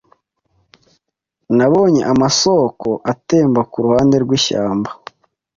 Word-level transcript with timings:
Nabonye 1.57 2.01
amasoko 2.13 2.89
atemba 3.11 3.61
kuruhande 3.71 4.15
rwishyamba 4.23 4.89